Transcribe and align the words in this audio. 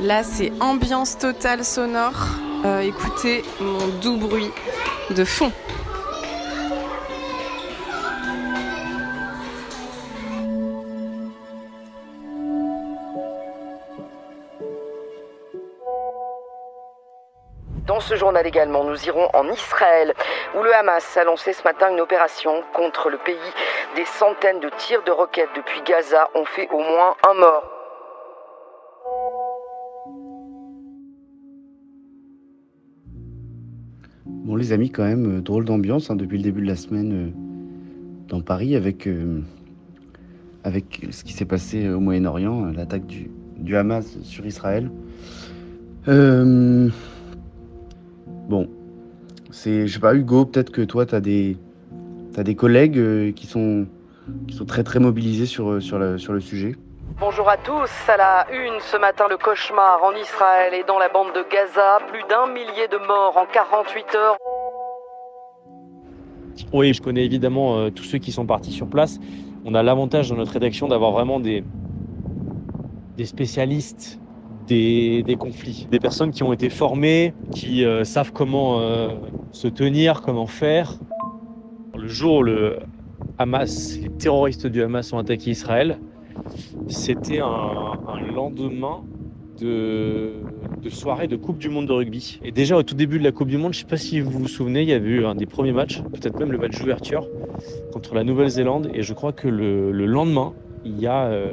Là, 0.00 0.22
c'est 0.22 0.52
ambiance 0.60 1.16
totale 1.16 1.64
sonore. 1.64 2.26
Euh, 2.66 2.80
écoutez 2.80 3.42
mon 3.60 3.86
doux 4.02 4.18
bruit 4.18 4.52
de 5.10 5.24
fond. 5.24 5.50
Dans 17.86 18.00
ce 18.00 18.16
journal 18.16 18.46
également, 18.46 18.84
nous 18.84 19.06
irons 19.06 19.30
en 19.32 19.48
Israël, 19.48 20.12
où 20.56 20.62
le 20.62 20.74
Hamas 20.74 21.16
a 21.16 21.24
lancé 21.24 21.54
ce 21.54 21.62
matin 21.62 21.90
une 21.90 22.00
opération 22.00 22.62
contre 22.74 23.08
le 23.08 23.16
pays. 23.16 23.36
Des 23.94 24.04
centaines 24.04 24.60
de 24.60 24.68
tirs 24.76 25.02
de 25.04 25.10
roquettes 25.10 25.54
depuis 25.56 25.80
Gaza 25.82 26.28
ont 26.34 26.44
fait 26.44 26.68
au 26.70 26.80
moins 26.80 27.16
un 27.26 27.34
mort. 27.34 27.75
Bon 34.26 34.56
les 34.56 34.72
amis, 34.72 34.90
quand 34.90 35.04
même, 35.04 35.38
euh, 35.38 35.40
drôle 35.40 35.64
d'ambiance 35.64 36.10
hein, 36.10 36.16
depuis 36.16 36.38
le 36.38 36.42
début 36.42 36.60
de 36.60 36.66
la 36.66 36.74
semaine 36.74 37.12
euh, 37.12 37.28
dans 38.28 38.40
Paris 38.40 38.74
avec, 38.74 39.06
euh, 39.06 39.40
avec 40.64 41.06
ce 41.10 41.22
qui 41.22 41.32
s'est 41.32 41.44
passé 41.44 41.88
au 41.88 42.00
Moyen-Orient, 42.00 42.66
l'attaque 42.72 43.06
du, 43.06 43.76
Hamas 43.76 44.18
sur 44.22 44.44
Israël. 44.44 44.90
Bon, 48.48 48.68
c'est, 49.50 49.86
je 49.86 49.94
sais 49.94 50.00
pas, 50.00 50.14
Hugo, 50.14 50.44
peut-être 50.44 50.70
que 50.70 50.82
toi, 50.82 51.06
tu 51.06 51.14
as 51.14 51.20
des, 51.20 51.56
t'as 52.32 52.44
des 52.44 52.54
collègues 52.54 53.34
qui, 53.34 53.46
sont, 53.46 53.86
très 54.66 54.84
très 54.84 55.00
mobilisés 55.00 55.46
sur 55.46 55.72
le 55.72 56.40
sujet. 56.40 56.76
Bonjour 57.18 57.48
à 57.48 57.56
tous, 57.56 57.90
à 58.08 58.16
la 58.18 58.46
une 58.52 58.78
ce 58.80 58.98
matin 58.98 59.24
le 59.30 59.38
cauchemar 59.38 60.02
en 60.04 60.12
Israël 60.12 60.74
et 60.74 60.84
dans 60.86 60.98
la 60.98 61.08
bande 61.08 61.32
de 61.34 61.44
Gaza, 61.50 61.98
plus 62.08 62.22
d'un 62.28 62.46
millier 62.46 62.88
de 62.92 62.98
morts 63.06 63.38
en 63.38 63.46
48 63.46 64.14
heures. 64.16 64.36
Oui, 66.74 66.92
je 66.92 67.00
connais 67.00 67.24
évidemment 67.24 67.78
euh, 67.78 67.90
tous 67.90 68.04
ceux 68.04 68.18
qui 68.18 68.32
sont 68.32 68.44
partis 68.44 68.70
sur 68.70 68.86
place. 68.86 69.18
On 69.64 69.74
a 69.74 69.82
l'avantage 69.82 70.28
dans 70.28 70.36
notre 70.36 70.52
rédaction 70.52 70.88
d'avoir 70.88 71.12
vraiment 71.12 71.40
des, 71.40 71.64
des 73.16 73.24
spécialistes 73.24 74.20
des, 74.66 75.36
conflits, 75.38 75.88
des 75.90 76.00
personnes 76.00 76.32
qui 76.32 76.42
ont 76.42 76.52
été 76.52 76.68
formées, 76.68 77.32
qui 77.50 77.84
euh, 77.86 78.04
savent 78.04 78.32
comment 78.32 78.80
euh, 78.80 79.08
se 79.52 79.68
tenir, 79.68 80.20
comment 80.20 80.46
faire. 80.46 80.98
Le 81.96 82.08
jour 82.08 82.36
où 82.36 82.42
le 82.42 82.78
Hamas, 83.38 83.98
les 83.98 84.10
terroristes 84.10 84.66
du 84.66 84.82
Hamas 84.82 85.14
ont 85.14 85.18
attaqué 85.18 85.50
Israël, 85.50 85.98
c'était 86.88 87.40
un, 87.40 87.96
lendemain 88.34 89.02
de, 89.60 90.32
soirée 90.88 91.26
de 91.26 91.36
Coupe 91.36 91.58
du 91.58 91.68
Monde 91.68 91.86
de 91.86 91.92
rugby. 91.92 92.38
Et 92.44 92.52
déjà 92.52 92.76
au 92.76 92.82
tout 92.82 92.94
début 92.94 93.18
de 93.18 93.24
la 93.24 93.32
Coupe 93.32 93.48
du 93.48 93.58
Monde, 93.58 93.72
je 93.72 93.78
ne 93.78 93.82
sais 93.82 93.88
pas 93.88 93.96
si 93.96 94.20
vous 94.20 94.30
vous 94.30 94.48
souvenez, 94.48 94.82
il 94.82 94.88
y 94.88 94.92
avait 94.92 95.08
eu 95.08 95.24
un 95.24 95.34
des 95.34 95.46
premiers 95.46 95.72
matchs, 95.72 96.00
peut-être 96.02 96.38
même 96.38 96.52
le 96.52 96.58
match 96.58 96.78
d'ouverture 96.78 97.28
contre 97.92 98.14
la 98.14 98.24
Nouvelle-Zélande. 98.24 98.90
Et 98.94 99.02
je 99.02 99.14
crois 99.14 99.32
que 99.32 99.48
le, 99.48 99.90
le 99.92 100.06
lendemain, 100.06 100.52
il 100.84 101.00
y, 101.00 101.06
a, 101.06 101.24
euh, 101.24 101.50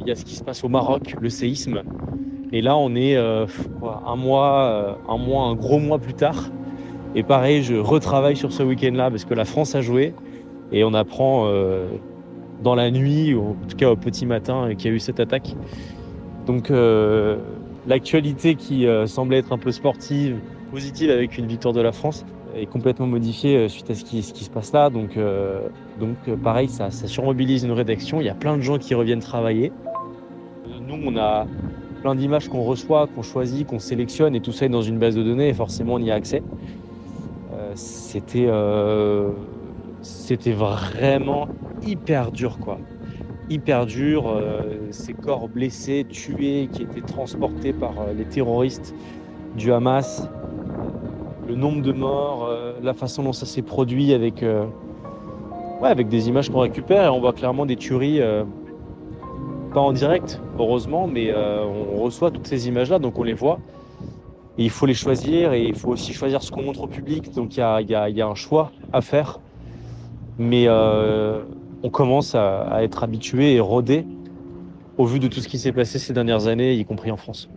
il 0.00 0.06
y 0.06 0.10
a 0.10 0.14
ce 0.14 0.24
qui 0.24 0.34
se 0.34 0.42
passe 0.42 0.64
au 0.64 0.68
Maroc, 0.68 1.16
le 1.20 1.28
séisme 1.28 1.82
et 2.52 2.62
là, 2.62 2.76
on 2.76 2.94
est 2.94 3.16
euh, 3.16 3.46
un 4.06 4.16
mois, 4.16 4.64
euh, 4.64 4.92
un 5.08 5.18
mois, 5.18 5.44
un 5.44 5.54
gros 5.54 5.78
mois 5.78 5.98
plus 5.98 6.14
tard. 6.14 6.50
Et 7.14 7.22
pareil, 7.22 7.62
je 7.62 7.74
retravaille 7.74 8.36
sur 8.36 8.52
ce 8.52 8.62
week-end-là 8.62 9.10
parce 9.10 9.24
que 9.24 9.34
la 9.34 9.44
France 9.44 9.74
a 9.74 9.80
joué 9.80 10.14
et 10.70 10.84
on 10.84 10.94
apprend 10.94 11.48
dans 12.62 12.74
la 12.74 12.90
nuit, 12.90 13.34
ou 13.34 13.50
en 13.50 13.66
tout 13.68 13.76
cas 13.76 13.90
au 13.90 13.96
petit 13.96 14.26
matin, 14.26 14.74
qu'il 14.74 14.90
y 14.90 14.92
a 14.92 14.96
eu 14.96 15.00
cette 15.00 15.20
attaque. 15.20 15.54
Donc 16.46 16.70
euh, 16.70 17.38
l'actualité 17.86 18.54
qui 18.54 18.86
euh, 18.86 19.06
semblait 19.06 19.38
être 19.38 19.52
un 19.52 19.58
peu 19.58 19.72
sportive, 19.72 20.38
positive 20.70 21.10
avec 21.10 21.38
une 21.38 21.46
victoire 21.46 21.74
de 21.74 21.80
la 21.80 21.92
France, 21.92 22.24
est 22.54 22.66
complètement 22.66 23.06
modifiée 23.06 23.68
suite 23.68 23.90
à 23.90 23.94
ce 23.94 24.04
qui, 24.04 24.22
se 24.22 24.50
passe 24.50 24.72
là. 24.72 24.88
Donc, 24.88 25.18
donc 26.00 26.16
pareil, 26.42 26.68
ça, 26.68 26.90
surmobilise 26.90 27.64
une 27.64 27.72
rédaction. 27.72 28.22
Il 28.22 28.24
y 28.24 28.30
a 28.30 28.34
plein 28.34 28.56
de 28.56 28.62
gens 28.62 28.78
qui 28.78 28.94
reviennent 28.94 29.20
travailler. 29.20 29.72
Nous, 30.80 30.98
on 31.04 31.16
a 31.18 31.46
plein 32.00 32.14
d'images 32.14 32.48
qu'on 32.48 32.62
reçoit, 32.62 33.08
qu'on 33.08 33.22
choisit, 33.22 33.66
qu'on 33.66 33.78
sélectionne 33.78 34.34
et 34.34 34.40
tout 34.40 34.52
ça 34.52 34.66
est 34.66 34.70
dans 34.70 34.82
une 34.82 34.98
base 34.98 35.16
de 35.16 35.22
données 35.22 35.48
et 35.48 35.54
forcément 35.54 35.94
on 35.94 35.98
y 35.98 36.10
a 36.10 36.14
accès. 36.14 36.42
Euh, 37.52 37.72
c'était 37.74 38.46
euh, 38.46 39.30
c'était 40.02 40.52
vraiment 40.52 41.48
hyper 41.86 42.32
dur 42.32 42.58
quoi. 42.58 42.78
Hyper 43.48 43.86
dur, 43.86 44.28
euh, 44.28 44.88
ces 44.90 45.12
corps 45.12 45.48
blessés, 45.48 46.04
tués, 46.08 46.68
qui 46.72 46.82
étaient 46.82 47.00
transportés 47.00 47.72
par 47.72 47.92
euh, 48.00 48.12
les 48.12 48.24
terroristes 48.24 48.92
du 49.56 49.72
Hamas, 49.72 50.28
le 51.46 51.54
nombre 51.54 51.80
de 51.80 51.92
morts, 51.92 52.48
euh, 52.50 52.72
la 52.82 52.92
façon 52.92 53.22
dont 53.22 53.32
ça 53.32 53.46
s'est 53.46 53.62
produit 53.62 54.12
avec, 54.12 54.44
avec 55.80 56.08
des 56.08 56.28
images 56.28 56.50
qu'on 56.50 56.58
récupère 56.58 57.04
et 57.04 57.08
on 57.08 57.20
voit 57.20 57.32
clairement 57.32 57.66
des 57.66 57.76
tueries 57.76 58.20
pas 59.72 59.80
en 59.80 59.92
direct, 59.92 60.40
heureusement, 60.58 61.06
mais 61.06 61.32
on 61.34 62.02
reçoit 62.02 62.30
toutes 62.30 62.46
ces 62.46 62.66
images-là, 62.68 62.98
donc 62.98 63.18
on 63.18 63.22
les 63.22 63.34
voit. 63.34 63.60
Et 64.58 64.64
il 64.64 64.70
faut 64.70 64.86
les 64.86 64.94
choisir 64.94 65.52
et 65.52 65.64
il 65.64 65.74
faut 65.74 65.90
aussi 65.90 66.12
choisir 66.14 66.42
ce 66.42 66.50
qu'on 66.50 66.62
montre 66.62 66.82
au 66.82 66.86
public. 66.86 67.32
Donc 67.34 67.56
il 67.56 67.60
y 67.60 67.62
a, 67.62 67.80
y, 67.80 68.14
y 68.14 68.22
a, 68.22 68.26
un 68.26 68.34
choix 68.34 68.72
à 68.92 69.02
faire. 69.02 69.38
Mais 70.38 70.66
on 71.86 71.90
commence 71.90 72.34
à, 72.34 72.82
être 72.82 73.04
habitué 73.04 73.54
et 73.54 73.60
rodé 73.60 74.04
au 74.98 75.06
vu 75.06 75.20
de 75.20 75.28
tout 75.28 75.38
ce 75.38 75.46
qui 75.46 75.56
s'est 75.56 75.70
passé 75.70 76.00
ces 76.00 76.12
dernières 76.12 76.48
années, 76.48 76.74
y 76.74 76.84
compris 76.84 77.12
en 77.12 77.16
France. 77.16 77.48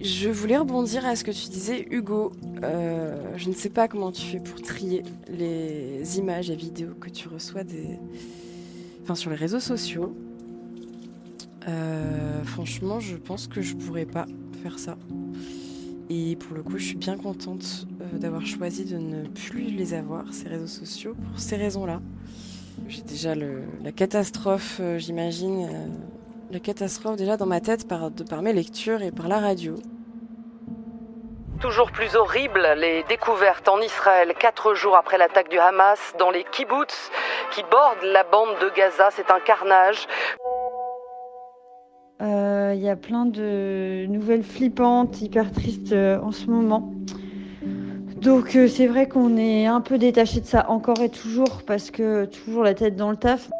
Je 0.00 0.30
voulais 0.30 0.56
rebondir 0.56 1.04
à 1.04 1.14
ce 1.14 1.22
que 1.22 1.30
tu 1.30 1.50
disais, 1.50 1.86
Hugo. 1.90 2.32
Euh, 2.64 3.20
je 3.36 3.50
ne 3.50 3.54
sais 3.54 3.68
pas 3.68 3.86
comment 3.86 4.12
tu 4.12 4.22
fais 4.22 4.40
pour 4.40 4.62
trier 4.62 5.02
les 5.28 6.18
images 6.18 6.48
et 6.48 6.56
vidéos 6.56 6.94
que 6.98 7.10
tu 7.10 7.28
reçois 7.28 7.60
sur 9.14 9.30
les 9.30 9.36
réseaux 9.36 9.60
sociaux. 9.60 10.16
Euh, 11.68 12.42
franchement, 12.44 12.98
je 12.98 13.16
pense 13.16 13.46
que 13.46 13.60
je 13.60 13.74
pourrais 13.76 14.06
pas 14.06 14.24
faire 14.62 14.78
ça. 14.78 14.96
Et 16.08 16.36
pour 16.36 16.56
le 16.56 16.62
coup, 16.62 16.78
je 16.78 16.86
suis 16.86 16.96
bien 16.96 17.18
contente 17.18 17.86
euh, 18.00 18.18
d'avoir 18.18 18.46
choisi 18.46 18.86
de 18.86 18.96
ne 18.96 19.24
plus 19.24 19.70
les 19.70 19.92
avoir, 19.92 20.32
ces 20.32 20.48
réseaux 20.48 20.66
sociaux, 20.66 21.14
pour 21.28 21.38
ces 21.38 21.56
raisons-là. 21.56 22.00
J'ai 22.88 23.02
déjà 23.02 23.34
le, 23.34 23.62
la 23.82 23.92
catastrophe, 23.92 24.78
euh, 24.80 24.98
j'imagine, 24.98 25.64
euh, 25.64 25.86
la 26.50 26.60
catastrophe 26.60 27.16
déjà 27.16 27.36
dans 27.36 27.46
ma 27.46 27.60
tête 27.60 27.88
par, 27.88 28.10
de, 28.10 28.24
par 28.24 28.42
mes 28.42 28.52
lectures 28.52 29.02
et 29.02 29.10
par 29.10 29.28
la 29.28 29.38
radio. 29.38 29.76
Toujours 31.60 31.92
plus 31.92 32.16
horrible, 32.16 32.66
les 32.76 33.04
découvertes 33.08 33.68
en 33.68 33.80
Israël, 33.80 34.34
quatre 34.38 34.74
jours 34.74 34.96
après 34.96 35.16
l'attaque 35.16 35.48
du 35.48 35.58
Hamas, 35.58 36.00
dans 36.18 36.30
les 36.30 36.44
kibbutz 36.44 37.10
qui 37.52 37.62
bordent 37.70 38.12
la 38.12 38.24
bande 38.24 38.58
de 38.60 38.68
Gaza. 38.74 39.10
C'est 39.12 39.30
un 39.30 39.38
carnage. 39.38 40.08
Il 42.20 42.26
euh, 42.26 42.74
y 42.74 42.88
a 42.88 42.96
plein 42.96 43.26
de 43.26 44.06
nouvelles 44.08 44.44
flippantes, 44.44 45.20
hyper 45.20 45.50
tristes 45.52 45.92
euh, 45.92 46.20
en 46.20 46.30
ce 46.30 46.46
moment. 46.46 46.92
Donc 48.22 48.54
euh, 48.54 48.68
c'est 48.68 48.86
vrai 48.86 49.08
qu'on 49.08 49.36
est 49.36 49.66
un 49.66 49.80
peu 49.80 49.98
détaché 49.98 50.40
de 50.40 50.46
ça 50.46 50.70
encore 50.70 51.00
et 51.00 51.08
toujours 51.08 51.64
parce 51.66 51.90
que 51.90 52.26
toujours 52.26 52.62
la 52.62 52.72
tête 52.72 52.94
dans 52.94 53.10
le 53.10 53.16
taf. 53.16 53.50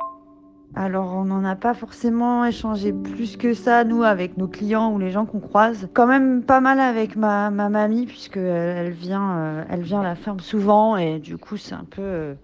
Alors 0.77 1.15
on 1.17 1.25
n'en 1.25 1.45
a 1.45 1.57
pas 1.57 1.75
forcément 1.75 2.45
échangé 2.45 2.93
plus 2.93 3.37
que 3.37 3.55
ça, 3.55 3.83
nous, 3.83 4.05
avec 4.05 4.37
nos 4.37 4.47
clients 4.47 4.93
ou 4.93 5.01
les 5.01 5.11
gens 5.11 5.27
qu'on 5.27 5.41
croise. 5.41 5.89
Quand 5.95 6.07
même 6.07 6.45
pas 6.45 6.61
mal 6.61 6.79
avec 6.79 7.17
ma, 7.17 7.51
ma 7.51 7.71
mamie, 7.71 8.07
puisque 8.07 8.37
elle, 8.37 8.93
vient, 8.93 9.37
euh, 9.37 9.65
elle 9.69 9.83
vient 9.83 10.01
à 10.01 10.05
la 10.05 10.15
ferme 10.15 10.39
souvent 10.39 10.97
et 10.97 11.19
du 11.19 11.39
coup 11.39 11.57
c'est 11.57 11.75
un 11.75 11.87
peu 11.91 12.03
euh, 12.03 12.35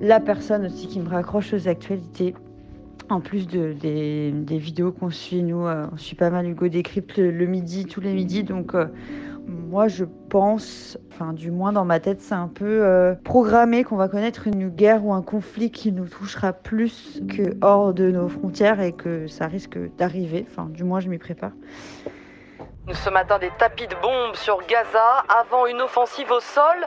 la 0.00 0.18
personne 0.18 0.66
aussi 0.66 0.88
qui 0.88 0.98
me 0.98 1.08
raccroche 1.08 1.54
aux 1.54 1.68
actualités. 1.68 2.34
En 3.10 3.20
plus 3.20 3.46
de, 3.46 3.72
des, 3.72 4.58
vidéos 4.58 4.92
qu'on 4.92 5.08
suit, 5.08 5.42
nous, 5.42 5.66
on 5.66 5.96
suit 5.96 6.16
pas 6.16 6.28
mal 6.28 6.46
Hugo 6.46 6.68
Décrypte 6.68 7.16
le, 7.16 7.30
le 7.30 7.46
midi, 7.46 7.86
tous 7.86 8.02
les 8.02 8.12
midis. 8.12 8.42
Donc, 8.42 8.74
moi, 9.48 9.88
je 9.88 10.04
pense, 10.04 10.98
enfin, 11.10 11.32
du 11.32 11.50
moins 11.50 11.72
dans 11.72 11.84
ma 11.84 12.00
tête, 12.00 12.20
c'est 12.20 12.34
un 12.34 12.48
peu 12.48 12.84
euh, 12.84 13.14
programmé 13.14 13.82
qu'on 13.82 13.96
va 13.96 14.08
connaître 14.08 14.46
une 14.46 14.68
guerre 14.68 15.04
ou 15.04 15.12
un 15.12 15.22
conflit 15.22 15.70
qui 15.70 15.90
nous 15.90 16.06
touchera 16.06 16.52
plus 16.52 17.22
que 17.28 17.56
hors 17.62 17.94
de 17.94 18.10
nos 18.10 18.28
frontières 18.28 18.80
et 18.80 18.92
que 18.92 19.26
ça 19.26 19.46
risque 19.46 19.78
d'arriver. 19.96 20.46
Enfin, 20.50 20.68
du 20.68 20.84
moins, 20.84 21.00
je 21.00 21.08
m'y 21.08 21.18
prépare. 21.18 21.52
Ce 22.92 23.10
matin, 23.10 23.38
des 23.38 23.50
tapis 23.58 23.86
de 23.86 23.94
bombes 24.02 24.34
sur 24.34 24.58
Gaza 24.66 25.24
avant 25.28 25.66
une 25.66 25.80
offensive 25.80 26.30
au 26.30 26.40
sol. 26.40 26.86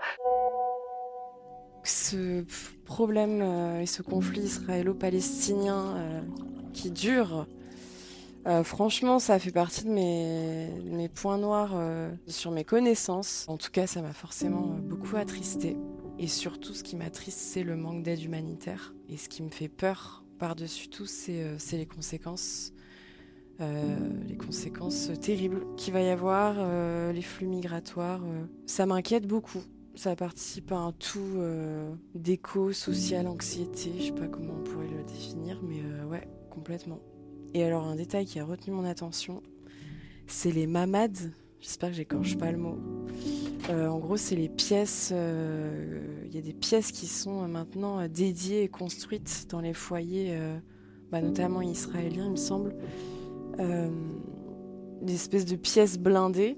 Ce 1.83 2.43
problème 2.85 3.41
euh, 3.41 3.81
et 3.81 3.85
ce 3.87 4.03
conflit 4.03 4.41
israélo-palestinien 4.41 5.95
euh, 5.97 6.21
qui 6.73 6.91
dure, 6.91 7.47
euh, 8.47 8.63
franchement, 8.63 9.19
ça 9.19 9.37
fait 9.37 9.51
partie 9.51 9.85
de 9.85 9.89
mes, 9.89 11.09
points 11.09 11.37
noirs 11.37 11.71
euh, 11.73 12.11
sur 12.27 12.51
mes 12.51 12.63
connaissances. 12.63 13.45
En 13.47 13.57
tout 13.57 13.69
cas, 13.71 13.87
ça 13.87 14.01
m'a 14.01 14.13
forcément 14.13 14.77
beaucoup 14.81 15.15
attristé. 15.15 15.77
Et 16.17 16.27
surtout, 16.27 16.73
ce 16.73 16.83
qui 16.83 16.95
m'attriste, 16.95 17.37
c'est 17.37 17.63
le 17.63 17.75
manque 17.75 18.03
d'aide 18.03 18.21
humanitaire. 18.21 18.93
Et 19.09 19.17
ce 19.17 19.29
qui 19.29 19.43
me 19.43 19.49
fait 19.49 19.69
peur 19.69 20.23
par-dessus 20.39 20.89
tout, 20.89 21.05
c'est 21.05 21.43
euh, 21.43 21.57
les 21.71 21.85
conséquences 21.85 22.73
les 24.27 24.37
conséquences 24.37 25.11
terribles 25.21 25.67
qu'il 25.77 25.93
va 25.93 26.01
y 26.01 26.09
avoir, 26.09 26.55
les 27.13 27.21
flux 27.21 27.45
migratoires. 27.45 28.19
ça 28.65 28.87
m'inquiète 28.87 29.27
beaucoup. 29.27 29.61
Ça 29.93 30.15
participe 30.15 30.71
à 30.71 30.77
un 30.77 30.93
tout 30.93 31.37
d'éco, 32.15 32.73
social, 32.73 33.27
anxiété, 33.27 33.91
je 33.99 34.05
sais 34.05 34.11
pas 34.13 34.27
comment 34.27 34.55
on 34.59 34.63
pourrait 34.63 34.87
le 34.87 35.03
définir, 35.03 35.61
mais 35.61 35.83
ouais, 36.09 36.27
complètement. 36.49 37.01
Et 37.53 37.63
alors 37.63 37.85
un 37.85 37.95
détail 37.95 38.25
qui 38.25 38.39
a 38.39 38.45
retenu 38.45 38.73
mon 38.73 38.85
attention, 38.85 39.41
c'est 40.27 40.51
les 40.51 40.67
mamades. 40.67 41.33
J'espère 41.59 41.89
que 41.89 41.95
j'écorche 41.95 42.37
pas 42.37 42.51
le 42.51 42.57
mot. 42.57 42.79
Euh, 43.69 43.87
en 43.87 43.99
gros, 43.99 44.17
c'est 44.17 44.35
les 44.35 44.49
pièces. 44.49 45.11
Euh, 45.13 46.01
il 46.25 46.33
y 46.33 46.37
a 46.37 46.41
des 46.41 46.53
pièces 46.53 46.91
qui 46.91 47.05
sont 47.07 47.47
maintenant 47.47 47.99
euh, 47.99 48.07
dédiées 48.07 48.63
et 48.63 48.67
construites 48.67 49.47
dans 49.49 49.61
les 49.61 49.73
foyers, 49.73 50.35
bah, 51.11 51.21
notamment 51.21 51.61
israéliens, 51.61 52.25
il 52.25 52.31
me 52.31 52.35
semble. 52.35 52.75
des 55.01 55.13
espèces 55.13 55.45
de 55.45 55.55
pièces 55.55 55.99
blindées 55.99 56.57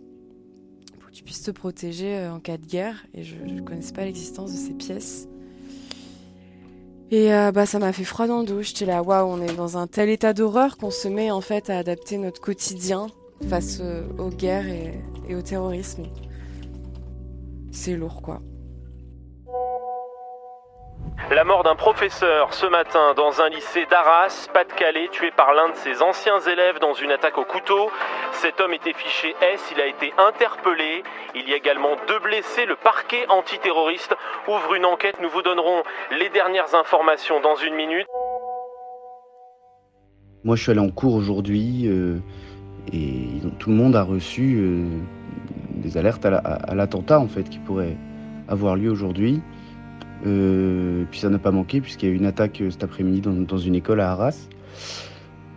pour 1.00 1.10
que 1.10 1.16
tu 1.16 1.24
puisses 1.24 1.44
te 1.44 1.52
protéger 1.52 2.28
en 2.28 2.40
cas 2.40 2.58
de 2.58 2.66
guerre. 2.66 3.06
Et 3.14 3.24
je 3.24 3.36
ne 3.36 3.62
connaissais 3.62 3.94
pas 3.94 4.06
l'existence 4.06 4.52
de 4.52 4.58
ces 4.58 4.74
pièces. 4.74 5.28
Et 7.12 7.30
bah 7.54 7.66
ça 7.66 7.78
m'a 7.78 7.94
fait 7.94 8.04
froid 8.04 8.26
dans 8.28 8.40
le 8.40 8.46
dos. 8.46 8.62
J'étais 8.62 8.86
là, 8.86 9.04
waouh, 9.04 9.28
on 9.28 9.42
est 9.42 9.56
dans 9.56 9.78
un 9.78 9.86
tel 9.88 10.10
état 10.10 10.34
d'horreur 10.34 10.78
qu'on 10.78 10.90
se 10.90 11.08
met 11.08 11.30
en 11.30 11.42
fait 11.42 11.70
à 11.70 11.78
adapter 11.78 12.18
notre 12.18 12.42
quotidien 12.42 13.08
face 13.50 13.82
aux 14.18 14.30
guerres 14.30 14.68
et 14.68 15.36
au 15.36 15.42
terrorisme 15.42 16.06
c'est 17.74 17.96
lourd 17.98 18.22
quoi. 18.22 18.42
La 21.34 21.44
mort 21.44 21.64
d'un 21.64 21.74
professeur 21.74 22.54
ce 22.54 22.68
matin 22.68 23.16
dans 23.16 23.42
un 23.42 23.50
lycée 23.50 23.88
d'Arras, 23.90 24.50
Pas-de-Calais, 24.54 25.08
tué 25.12 25.32
par 25.36 25.56
l'un 25.56 25.70
de 25.70 25.76
ses 25.78 26.04
anciens 26.04 26.40
élèves 26.40 26.78
dans 26.80 26.94
une 26.94 27.10
attaque 27.10 27.40
au 27.40 27.44
couteau. 27.44 27.90
Cet 28.34 28.62
homme 28.62 28.72
était 28.72 28.94
fiché 28.94 29.34
S, 29.42 29.60
il 29.72 29.82
a 29.82 29.88
été 29.88 30.14
interpellé. 30.20 31.02
Il 31.34 31.50
y 31.50 31.54
a 31.54 31.58
également 31.58 31.96
deux 32.08 32.20
blessés. 32.20 32.68
Le 32.68 32.76
parquet 32.76 33.26
antiterroriste 33.30 34.16
ouvre 34.48 34.76
une 34.76 34.86
enquête. 34.86 35.16
Nous 35.24 35.30
vous 35.30 35.42
donnerons 35.42 35.82
les 36.12 36.30
dernières 36.30 36.76
informations 36.76 37.42
dans 37.42 37.56
une 37.56 37.74
minute. 37.74 38.06
Moi, 40.44 40.56
je 40.56 40.62
suis 40.62 40.72
allé 40.72 40.82
en 40.82 40.92
cours 40.92 41.16
aujourd'hui 41.16 41.88
euh, 41.88 42.20
et 42.94 43.42
tout 43.58 43.72
le 43.72 43.76
monde 43.76 43.96
a 43.96 44.04
reçu 44.04 44.58
euh, 44.60 44.86
des 45.82 45.98
alertes 45.98 46.28
à 46.28 46.76
l'attentat 46.76 47.26
qui 47.50 47.58
pourrait 47.58 47.98
avoir 48.48 48.76
lieu 48.76 48.92
aujourd'hui. 48.92 49.42
Euh, 50.26 51.04
puis 51.12 51.20
ça 51.20 51.30
n'a 51.30 51.40
pas 51.40 51.52
manqué 51.52 51.82
puisqu'il 51.82 52.08
y 52.08 52.12
a 52.12 52.14
eu 52.14 52.18
une 52.18 52.26
attaque 52.26 52.62
euh, 52.62 52.70
cet 52.70 52.84
après-midi 52.84 53.22
dans, 53.22 53.58
une 53.58 53.76
école 53.76 54.00
à 54.00 54.12
Arras. 54.12 54.48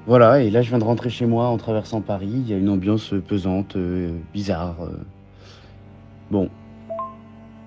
Voilà, 0.06 0.42
et 0.42 0.50
là 0.50 0.62
je 0.62 0.68
viens 0.68 0.78
de 0.78 0.84
rentrer 0.84 1.10
chez 1.10 1.26
moi 1.26 1.46
en 1.46 1.56
traversant 1.56 2.00
Paris. 2.00 2.30
Il 2.30 2.48
y 2.48 2.52
a 2.52 2.56
une 2.56 2.68
ambiance 2.68 3.14
pesante, 3.26 3.76
euh, 3.76 4.10
bizarre. 4.32 4.76
Bon. 6.30 6.48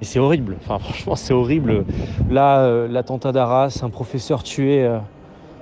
Et 0.01 0.06
c'est 0.06 0.19
horrible, 0.19 0.57
enfin 0.62 0.80
franchement 0.80 1.16
c'est 1.16 1.34
horrible. 1.34 1.86
Là, 2.30 2.88
l'attentat 2.88 3.31
d'Arras, 3.31 3.81
un 3.84 3.90
professeur 3.90 4.44
tué 4.44 4.90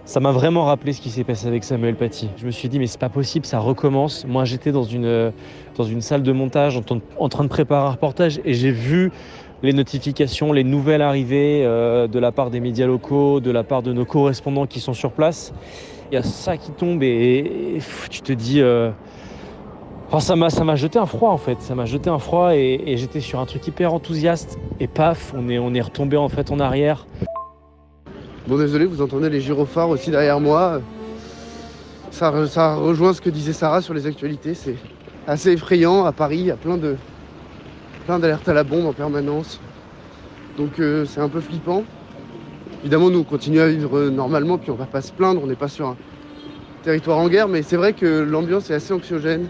ça 0.07 0.21
m'a 0.21 0.31
vraiment 0.31 0.63
rappelé 0.63 0.93
ce 0.93 1.01
qui 1.01 1.09
s'est 1.09 1.25
passé 1.25 1.47
avec 1.47 1.65
Samuel 1.65 1.95
Paty. 1.95 2.29
Je 2.37 2.45
me 2.45 2.51
suis 2.51 2.69
dit, 2.69 2.79
mais 2.79 2.87
c'est 2.87 2.97
pas 2.97 3.09
possible, 3.09 3.45
ça 3.45 3.59
recommence. 3.59 4.25
Moi, 4.25 4.45
j'étais 4.45 4.71
dans 4.71 4.85
une 4.85 5.33
salle 5.99 6.23
de 6.23 6.31
montage 6.31 6.81
en, 7.19 7.27
train 7.27 7.43
de 7.43 7.49
préparer 7.49 7.87
un 7.87 7.91
reportage 7.91 8.39
et 8.45 8.53
j'ai 8.53 8.71
vu 8.71 9.11
les 9.63 9.73
notifications, 9.73 10.53
les 10.53 10.63
nouvelles 10.63 11.01
arrivées 11.01 11.63
euh, 11.65 12.07
de 12.07 12.19
la 12.19 12.31
part 12.31 12.49
des 12.49 12.59
médias 12.59 12.85
locaux, 12.85 13.39
de 13.39 13.51
la 13.51 13.63
part 13.63 13.81
de 13.81 13.93
nos 13.93 14.05
correspondants 14.05 14.67
qui 14.67 14.79
sont 14.79 14.93
sur 14.93 15.11
place. 15.11 15.53
Il 16.11 16.15
y 16.15 16.17
a 16.17 16.23
ça 16.23 16.57
qui 16.57 16.71
tombe 16.71 17.03
et, 17.03 17.79
tu 18.09 18.21
te 18.21 18.31
dis. 18.33 18.61
Euh, 18.61 18.91
ça 20.19 20.35
m'a, 20.35 20.75
jeté 20.75 20.99
un 20.99 21.05
froid 21.05 21.31
en 21.31 21.37
fait, 21.37 21.61
ça 21.61 21.75
m'a 21.75 21.85
jeté 21.85 22.09
un 22.09 22.19
froid 22.19 22.55
et, 22.55 22.95
j'étais 22.95 23.19
sur 23.19 23.39
un 23.39 23.45
truc 23.45 23.67
hyper 23.67 23.93
enthousiaste 23.93 24.57
et 24.79 24.87
paf, 24.87 25.33
on 25.35 25.49
est, 25.49 25.59
on 25.59 25.73
est 25.73 25.81
retombé 25.81 26.15
en 26.15 26.29
fait 26.29 26.49
en 26.49 26.59
arrière. 26.59 27.05
Bon, 28.47 28.57
désolé, 28.57 28.85
vous 28.85 29.01
entendez 29.01 29.29
les 29.29 29.41
gyrophares 29.41 29.89
aussi 29.89 30.09
derrière 30.09 30.39
moi. 30.39 30.79
Ça, 32.11 32.47
ça 32.47 32.75
rejoint 32.75 33.13
ce 33.13 33.19
que 33.19 33.29
disait 33.29 33.51
Sarah 33.51 33.81
sur 33.81 33.93
les 33.93 34.07
actualités. 34.07 34.53
C'est 34.53 34.77
assez 35.27 35.51
effrayant. 35.51 36.05
À 36.05 36.13
Paris, 36.13 36.37
il 36.39 36.45
y 36.45 36.51
a 36.51 36.55
plein 36.55 36.77
de 36.77 36.95
plein 38.07 38.19
d'alertes 38.19 38.47
à 38.47 38.53
la 38.53 38.63
bombe 38.63 38.85
en 38.85 38.93
permanence. 38.93 39.59
Donc 40.57 40.79
euh, 40.79 41.03
c'est 41.05 41.19
un 41.19 41.27
peu 41.27 41.41
flippant. 41.41 41.83
Évidemment, 42.81 43.09
nous 43.09 43.19
on 43.19 43.23
continue 43.23 43.59
à 43.59 43.67
vivre 43.67 44.09
normalement, 44.09 44.57
puis 44.57 44.71
on 44.71 44.75
va 44.75 44.85
pas 44.85 45.01
se 45.01 45.11
plaindre. 45.11 45.41
On 45.43 45.47
n'est 45.47 45.55
pas 45.55 45.67
sur 45.67 45.87
un 45.89 45.97
territoire 46.83 47.17
en 47.17 47.27
guerre, 47.27 47.49
mais 47.49 47.63
c'est 47.63 47.75
vrai 47.75 47.91
que 47.91 48.21
l'ambiance 48.21 48.69
est 48.69 48.73
assez 48.75 48.93
anxiogène. 48.93 49.47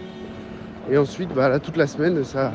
Et 0.90 0.98
ensuite, 0.98 1.32
bah, 1.36 1.50
là, 1.50 1.60
toute 1.60 1.78
la 1.78 1.86
semaine, 1.86 2.24
ça, 2.24 2.52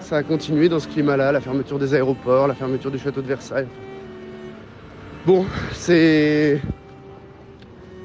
ça 0.00 0.16
a 0.16 0.22
continué 0.24 0.68
dans 0.68 0.80
ce 0.80 0.88
climat-là, 0.88 1.30
la 1.30 1.40
fermeture 1.40 1.78
des 1.78 1.94
aéroports, 1.94 2.48
la 2.48 2.54
fermeture 2.54 2.90
du 2.90 2.98
château 2.98 3.22
de 3.22 3.28
Versailles. 3.28 3.68
Bon, 5.24 5.44
c'est. 5.72 6.60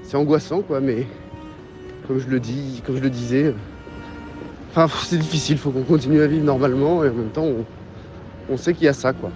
C'est 0.04 0.18
angoissant, 0.18 0.62
quoi, 0.62 0.81
mais 0.81 1.07
comme 2.07 2.19
je 2.19 2.27
le 2.27 2.39
dis, 2.39 2.83
comme 2.86 2.97
je 2.97 3.01
le 3.01 3.09
disais, 3.09 3.56
enfin, 4.75 4.88
c'est 5.06 5.18
difficile, 5.18 5.57
faut 5.57 5.71
qu'on 5.71 5.83
continue 5.83 6.21
à 6.21 6.27
vivre 6.27 6.45
normalement 6.45 7.03
et 7.03 7.09
en 7.09 7.13
même 7.13 7.29
temps, 7.29 7.47
on, 8.50 8.57
sait 8.57 8.73
qu'il 8.73 8.85
y 8.85 8.88
a 8.88 8.94
ça, 8.94 9.13
quoi. 9.13 9.31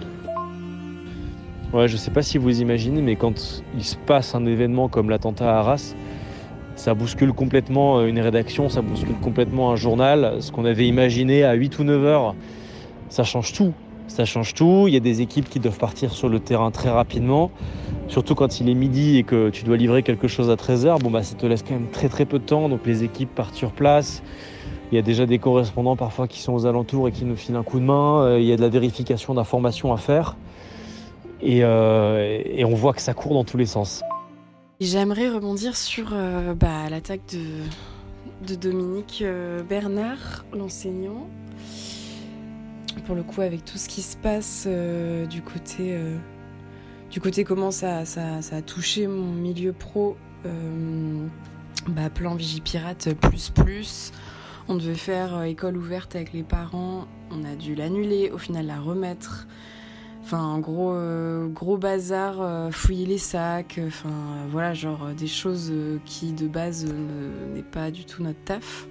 Ouais, 1.72 1.88
je 1.88 1.96
sais 1.96 2.10
pas 2.10 2.22
si 2.22 2.38
vous 2.38 2.60
imaginez, 2.60 3.02
mais 3.02 3.16
quand 3.16 3.62
il 3.76 3.84
se 3.84 3.96
passe 3.96 4.34
un 4.34 4.46
événement 4.46 4.88
comme 4.88 5.10
l'attentat 5.10 5.52
à 5.52 5.58
Arras, 5.58 5.94
ça 6.74 6.94
bouscule 6.94 7.32
complètement 7.32 8.04
une 8.04 8.20
rédaction, 8.20 8.68
ça 8.68 8.82
bouscule 8.82 9.16
complètement 9.22 9.72
un 9.72 9.76
journal. 9.76 10.36
Ce 10.40 10.52
qu'on 10.52 10.64
avait 10.64 10.86
imaginé 10.86 11.44
à 11.44 11.54
8 11.54 11.78
ou 11.78 11.84
9 11.84 12.04
heures, 12.04 12.34
ça 13.08 13.24
change 13.24 13.52
tout 13.52 13.72
ça 14.08 14.24
change 14.24 14.54
tout. 14.54 14.84
Il 14.88 14.94
y 14.94 14.96
a 14.96 15.00
des 15.00 15.20
équipes 15.20 15.48
qui 15.48 15.60
doivent 15.60 15.78
partir 15.78 16.12
sur 16.12 16.28
le 16.28 16.40
terrain 16.40 16.70
très 16.70 16.90
rapidement. 16.90 17.50
Surtout 18.08 18.34
quand 18.34 18.60
il 18.60 18.68
est 18.68 18.74
midi 18.74 19.18
et 19.18 19.24
que 19.24 19.50
tu 19.50 19.64
dois 19.64 19.76
livrer 19.76 20.02
quelque 20.02 20.28
chose 20.28 20.48
à 20.48 20.54
13h, 20.54 21.00
bon 21.00 21.10
bah 21.10 21.22
ça 21.22 21.34
te 21.34 21.44
laisse 21.44 21.62
quand 21.62 21.74
même 21.74 21.90
très 21.90 22.08
très 22.08 22.24
peu 22.24 22.38
de 22.38 22.44
temps. 22.44 22.68
Donc 22.68 22.80
les 22.86 23.04
équipes 23.04 23.34
partent 23.34 23.54
sur 23.54 23.72
place. 23.72 24.22
Il 24.92 24.94
y 24.94 24.98
a 24.98 25.02
déjà 25.02 25.26
des 25.26 25.38
correspondants 25.38 25.96
parfois 25.96 26.28
qui 26.28 26.40
sont 26.40 26.52
aux 26.52 26.64
alentours 26.64 27.08
et 27.08 27.12
qui 27.12 27.24
nous 27.24 27.36
filent 27.36 27.56
un 27.56 27.64
coup 27.64 27.80
de 27.80 27.84
main. 27.84 28.22
Euh, 28.22 28.40
il 28.40 28.46
y 28.46 28.52
a 28.52 28.56
de 28.56 28.62
la 28.62 28.68
vérification 28.68 29.34
d'informations 29.34 29.92
à 29.92 29.96
faire. 29.96 30.36
Et, 31.42 31.64
euh, 31.64 32.64
on 32.64 32.74
voit 32.74 32.92
que 32.92 33.02
ça 33.02 33.12
court 33.12 33.34
dans 33.34 33.44
tous 33.44 33.56
les 33.56 33.66
sens. 33.66 34.02
J'aimerais 34.80 35.28
rebondir 35.28 35.76
sur 35.76 36.10
euh, 36.12 36.54
bah, 36.54 36.88
l'attaque 36.88 37.22
de, 37.32 38.54
Dominique 38.54 39.24
Bernard, 39.68 40.44
l'enseignant 40.52 41.26
pour 43.06 43.14
le 43.14 43.22
coup 43.22 43.40
avec 43.40 43.64
tout 43.64 43.78
ce 43.78 43.88
qui 43.88 44.02
se 44.02 44.16
passe 44.16 44.66
du 45.28 45.42
côté 45.42 45.96
du 47.10 47.20
côté 47.20 47.44
comment 47.44 47.70
ça, 47.70 48.00
a 48.00 48.62
touché 48.62 49.06
mon 49.06 49.32
milieu 49.32 49.72
pro 49.72 50.16
bah, 51.88 52.10
plan 52.12 52.34
Vigipirate 52.34 53.14
plus 53.14 53.50
plus 53.50 54.12
on 54.68 54.74
devait 54.74 54.94
faire 54.94 55.42
école 55.42 55.76
ouverte 55.76 56.16
avec 56.16 56.32
les 56.32 56.42
parents. 56.42 57.06
On 57.30 57.44
a 57.44 57.54
dû 57.56 57.74
l'annuler 57.74 58.30
au 58.30 58.38
final 58.38 58.66
la 58.66 58.80
remettre. 58.80 59.46
Enfin 60.22 60.42
en 60.42 60.58
gros 60.58 60.92
gros 61.52 61.76
bazar 61.76 62.72
fouiller 62.72 63.06
les 63.06 63.18
sacs 63.18 63.78
enfin 63.86 64.10
voilà 64.50 64.74
genre 64.74 65.10
des 65.16 65.28
choses 65.28 65.72
qui 66.04 66.32
de 66.32 66.48
base 66.48 66.84
n'est 67.54 67.62
pas 67.62 67.92
du 67.92 68.04
tout 68.04 68.24
notre 68.24 68.42
taf. 68.44 68.88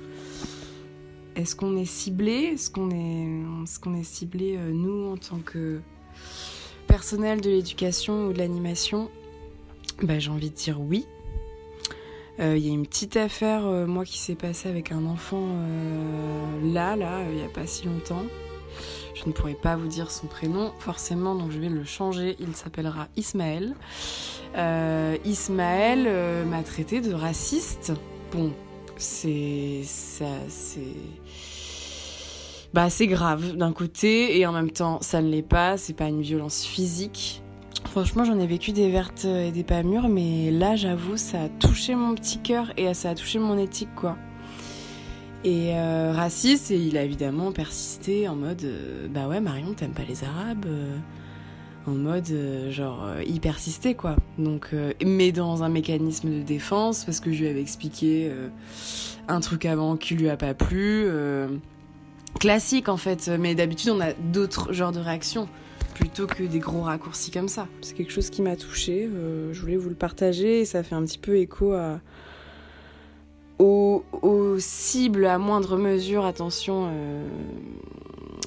Est-ce 1.35 1.55
qu'on 1.55 1.75
est 1.75 1.85
ciblé? 1.85 2.53
Est-ce 2.53 2.69
qu'on 2.69 2.91
est, 2.91 3.65
est, 3.65 3.79
qu'on 3.81 3.95
est 3.95 4.03
ciblé, 4.03 4.55
euh, 4.57 4.71
nous, 4.71 5.11
en 5.11 5.17
tant 5.17 5.39
que 5.39 5.81
personnel 6.87 7.41
de 7.41 7.49
l'éducation 7.49 8.27
ou 8.27 8.33
de 8.33 8.37
l'animation? 8.37 9.09
Bah, 10.01 10.17
J'ai 10.17 10.31
envie 10.31 10.49
de 10.49 10.55
dire 10.55 10.79
oui. 10.79 11.05
Euh, 12.39 12.57
il 12.57 12.65
y 12.65 12.69
a 12.69 12.73
une 12.73 12.85
petite 12.85 13.17
affaire, 13.17 13.65
euh, 13.65 13.85
moi, 13.85 14.05
qui 14.05 14.17
s'est 14.17 14.35
passée 14.35 14.69
avec 14.69 14.91
un 14.91 15.05
enfant 15.05 15.47
là, 16.63 16.95
là, 16.95 17.21
il 17.29 17.37
n'y 17.37 17.43
a 17.43 17.49
pas 17.49 17.65
si 17.65 17.85
longtemps. 17.85 18.23
Je 19.13 19.23
ne 19.27 19.31
pourrais 19.31 19.53
pas 19.53 19.77
vous 19.77 19.87
dire 19.87 20.11
son 20.11 20.27
prénom, 20.27 20.73
forcément, 20.79 21.35
donc 21.35 21.51
je 21.51 21.59
vais 21.59 21.69
le 21.69 21.85
changer. 21.85 22.35
Il 22.39 22.55
s'appellera 22.55 23.07
Ismaël. 23.15 23.75
Ismaël 25.25 26.45
m'a 26.47 26.63
traité 26.63 26.99
de 26.99 27.13
raciste. 27.13 27.93
Bon, 28.33 28.51
c'est 28.97 29.81
ça 29.83 30.25
c'est 30.47 30.81
bah 32.73 32.89
c'est 32.89 33.07
grave 33.07 33.55
d'un 33.55 33.73
côté 33.73 34.37
et 34.37 34.45
en 34.45 34.51
même 34.51 34.71
temps 34.71 34.99
ça 35.01 35.21
ne 35.21 35.29
l'est 35.29 35.41
pas 35.41 35.77
c'est 35.77 35.93
pas 35.93 36.07
une 36.07 36.21
violence 36.21 36.63
physique 36.63 37.41
franchement 37.95 38.25
j'en 38.25 38.37
ai 38.39 38.45
vécu 38.45 38.73
des 38.73 38.91
vertes 38.91 39.23
et 39.23 39.53
des 39.53 39.63
pas 39.63 39.81
mûres 39.81 40.09
mais 40.09 40.51
là 40.51 40.75
j'avoue 40.75 41.15
ça 41.15 41.43
a 41.43 41.47
touché 41.47 41.95
mon 41.95 42.13
petit 42.13 42.39
cœur 42.39 42.73
et 42.75 42.93
ça 42.93 43.11
a 43.11 43.15
touché 43.15 43.39
mon 43.39 43.57
éthique 43.57 43.95
quoi 43.95 44.17
et 45.45 45.75
euh, 45.75 46.11
raciste 46.13 46.71
et 46.71 46.75
il 46.75 46.97
a 46.97 47.03
évidemment 47.03 47.53
persisté 47.53 48.27
en 48.27 48.35
mode 48.35 48.65
euh, 48.65 49.07
bah 49.07 49.29
ouais 49.29 49.39
Marion 49.39 49.71
t'aimes 49.71 49.93
pas 49.93 50.03
les 50.03 50.25
arabes 50.25 50.65
euh, 50.67 50.97
en 51.87 51.91
mode 51.91 52.27
genre 52.69 53.07
il 53.25 53.39
persistait 53.39 53.93
quoi. 53.93 54.17
Donc 54.39 54.71
mais 55.05 55.31
dans 55.31 55.63
un 55.63 55.69
mécanisme 55.69 56.39
de 56.39 56.41
défense 56.41 57.05
parce 57.05 57.21
que 57.21 57.31
je 57.31 57.43
lui 57.43 57.47
avais 57.47 57.61
expliqué 57.61 58.29
un 59.29 59.39
truc 59.39 59.63
avant 59.65 59.95
qui 59.95 60.15
lui 60.15 60.27
a 60.27 60.35
pas 60.35 60.55
plu. 60.55 61.07
classique 62.39 62.89
en 62.89 62.97
fait, 62.97 63.29
mais 63.39 63.53
d'habitude 63.53 63.91
on 63.91 64.01
a 64.01 64.13
d'autres 64.13 64.73
genres 64.73 64.91
de 64.91 64.99
réactions 64.99 65.47
plutôt 65.95 66.27
que 66.27 66.43
des 66.43 66.59
gros 66.59 66.81
raccourcis 66.81 67.31
comme 67.31 67.47
ça. 67.47 67.67
C'est 67.81 67.95
quelque 67.95 68.11
chose 68.11 68.29
qui 68.29 68.43
m'a 68.43 68.55
touchée, 68.55 69.09
euh, 69.11 69.51
je 69.53 69.61
voulais 69.61 69.77
vous 69.77 69.89
le 69.89 69.95
partager 69.95 70.59
et 70.59 70.65
ça 70.65 70.83
fait 70.83 70.93
un 70.93 71.03
petit 71.03 71.17
peu 71.17 71.37
écho 71.37 71.73
aux, 73.57 74.03
cibles 74.59 75.25
à 75.25 75.37
moindre 75.37 75.77
mesure, 75.77 76.25
attention, 76.25 76.89
euh, 76.91 77.27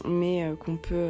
mais 0.07 0.45
euh, 0.45 0.55
qu'on 0.55 0.77
peut 0.77 1.09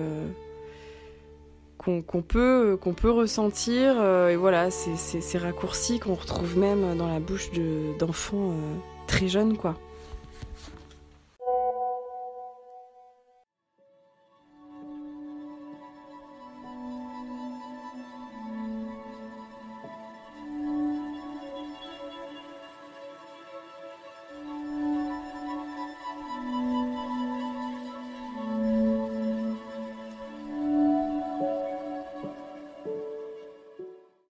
qu'on 1.79 2.23
peut 2.23 2.77
qu'on 2.81 2.93
peut 2.93 3.11
ressentir 3.11 3.95
et 4.29 4.37
voilà 4.37 4.71
c'est 4.71 4.97
ces 5.23 5.39
raccourcis 5.39 5.99
qu'on 6.01 6.15
retrouve 6.15 6.59
même 6.59 6.99
dans 6.99 7.07
la 7.09 7.19
bouche 7.19 7.51
de- 7.53 7.97
d'enfants 7.99 8.53
très 9.07 9.27
jeunes 9.29 9.57
quoi 9.57 9.79